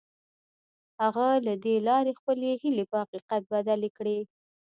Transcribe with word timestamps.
هغه 1.01 1.27
له 1.45 1.53
دې 1.63 1.75
لارې 1.87 2.17
خپلې 2.19 2.49
هيلې 2.61 2.85
په 2.91 2.97
حقيقت 3.03 3.41
بدلې 3.53 3.89
کړې. 3.97 4.17